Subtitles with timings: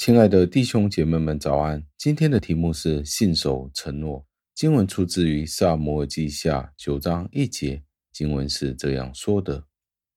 [0.00, 1.84] 亲爱的弟兄姐妹们，早安！
[1.98, 4.24] 今天的题目是信守承诺。
[4.54, 9.62] 经文出自于撒母耳记下九章一节，经文是这样说的：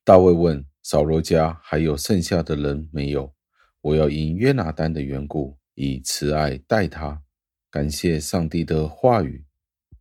[0.05, 3.33] 大卫问扫罗家还有剩下的人没有？
[3.81, 7.21] 我要因约拿单的缘故，以慈爱待他。
[7.69, 9.43] 感谢上帝的话语。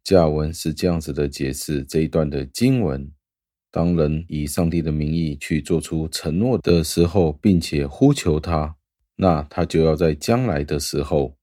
[0.05, 3.11] 加文是这样子的解释这一段的经文：
[3.73, 8.77] 当人以上帝的名义去做出承诺的时候，并且呼求他。
[9.16, 11.37] 那他就要在将来的时候，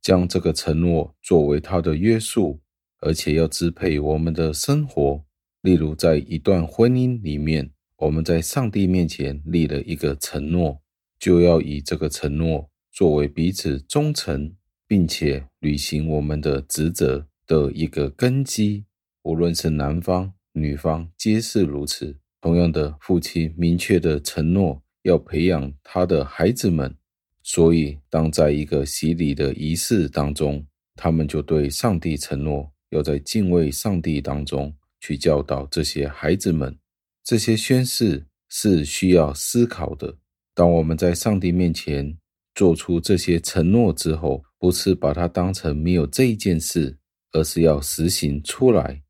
[0.00, 2.60] 将这个承诺作为他的约束，
[3.00, 5.24] 而且要支配我们的生活。
[5.60, 10.80] 例如，在一段婚姻里面，我们在上帝面前立了一个承诺，
[11.18, 14.54] 就要以这个承诺作为彼此忠诚，
[14.88, 18.84] 并且履行我们的职责的一个根基。
[19.22, 22.18] 无论是男方、女方，皆是如此。
[22.40, 24.81] 同样的，父亲明确的承诺。
[25.02, 26.96] 要培养他的孩子们，
[27.42, 30.64] 所以当在一个洗礼的仪式当中，
[30.94, 36.78] 他们就对上帝承诺，要在敬畏上帝当中去教导这些孩子们。
[37.24, 40.16] 这些宣誓是需要思考的。
[40.54, 42.18] 当我们在上帝面前
[42.54, 46.98] 做出这些承诺之后，不是把它当成没有这一件事，
[47.32, 49.02] 而是要实行出来。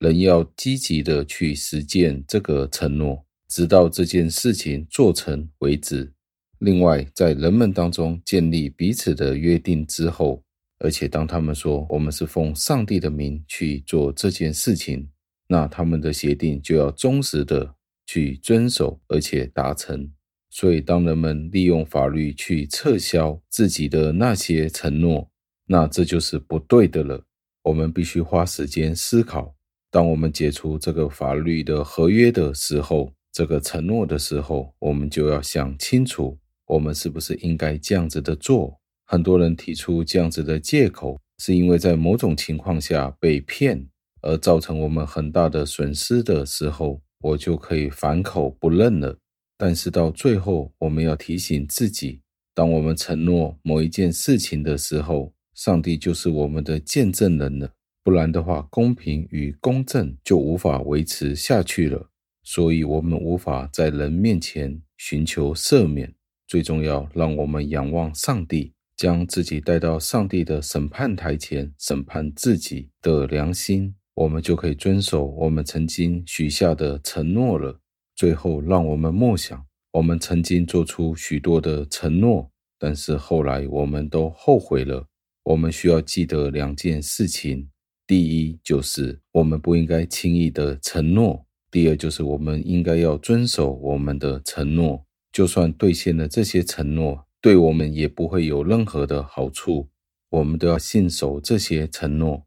[0.00, 3.24] 人要积极的去实践这个承诺。
[3.48, 6.12] 直到这件事情做成为止。
[6.58, 10.42] 另外，在人们当中建立彼此的约定之后，
[10.80, 15.08] 而且当他们说我们是奉上帝的名去做这件事情，
[15.46, 17.76] 那他们的协定就要忠实的
[18.06, 20.10] 去遵守，而且达成。
[20.50, 25.30] 所以，当人们利用法律去撤销自己的那些承诺，
[25.66, 27.24] 那这就是不对的了。
[27.62, 29.54] 我们必须花时间思考，
[29.90, 33.12] 当我们解除这个法律的合约的时候。
[33.38, 36.36] 这个承诺的时候，我们就要想清楚，
[36.66, 38.80] 我们是不是应该这样子的做。
[39.06, 43.86] 很多人提出这样子的借口，是因为在某种情况下被骗，
[44.22, 49.16] 而造成我们很大的损失的时候，我就可以反口不认了。
[49.56, 52.20] 但是到最后，我们要提醒自己，
[52.52, 57.70] 当我们承诺某一件事情的时候，上帝就是我们的见证人了。
[58.02, 62.10] 不然的话，公平与公正就无法维持下去了。
[62.50, 66.14] 所以，我们无法在人面前寻求赦免。
[66.46, 77.78] 最重要，让我们仰望上帝，将自己带到上帝的审判台前，审判自己的良心，我们就可以遵守我们曾经许下的承诺了。
[78.16, 85.06] 最后，让我们默想，我们曾经做出许多的承诺，但是后来我们都后悔了。
[85.44, 87.68] 我们需要记得两件事情：
[88.06, 91.44] 第一，就是我们不应该轻易的承诺。
[91.70, 99.88] 第二就是，我们应该要遵守我们的承诺，就算兑现了这些承诺，对我们也不会有任何的好处。
[100.30, 102.44] 我们都要信守这些承诺。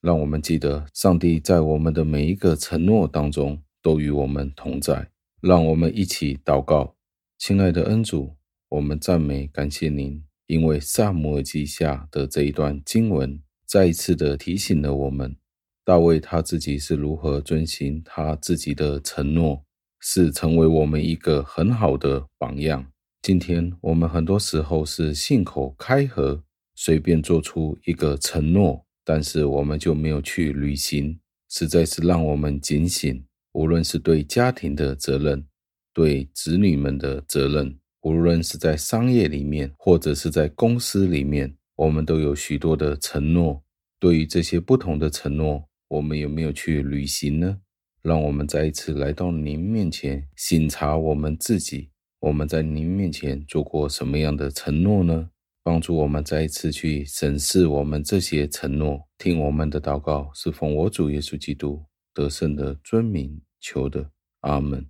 [0.00, 5.10] 让我们记得，上帝在我们的每一个承诺当中都与我们同在。
[5.40, 6.94] 让我们一起祷告，
[7.38, 8.36] 亲爱的恩主，
[8.68, 15.36] 我们赞美感谢您，因为撒母耳记下的这一段经文，再一次的提醒了我们。
[15.84, 19.64] 大卫他自己是如何遵行他自己的承诺，
[20.00, 22.86] 是成为我们一个很好的榜样。
[23.22, 26.42] 今天我们很多时候是信口开河，
[26.74, 31.18] 随便做出一个承诺，但是我们就没有去履行，
[31.48, 33.24] 实在是让我们警醒。
[33.52, 35.44] 无论是对家庭的责任，
[35.92, 43.64] 对子女们的责任，无论是在商业里面，或者是在公司里面，我们都有许多的承诺。
[43.98, 47.58] 对于这些不同的承诺，我们有没有去旅行呢？
[48.00, 51.90] 让我们再一次来到您面前，省察我们自己。
[52.20, 55.30] 我们在您面前做过什么样的承诺呢？
[55.64, 59.08] 帮助我们再一次去审视我们这些承诺。
[59.18, 61.84] 听我们的祷告，是奉我主耶稣基督
[62.14, 64.12] 得胜的尊名求的。
[64.42, 64.86] 阿门。